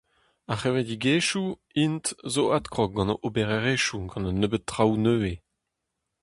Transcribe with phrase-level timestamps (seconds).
[0.51, 1.47] Ar c'hevredigezhioù,
[1.83, 5.39] int, zo adkrog gant o oberezhioù gant un nebeud traoù nevez.